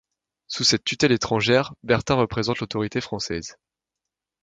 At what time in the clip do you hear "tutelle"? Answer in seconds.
0.83-1.11